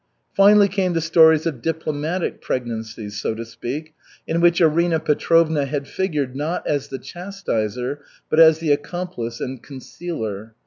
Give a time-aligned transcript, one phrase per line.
[0.33, 3.93] Finally came the stories of diplomatic pregnancies, so to speak,
[4.25, 9.61] in which Arina Petrovna had figured not as the chastiser, but as the accomplice and
[9.61, 10.55] concealer.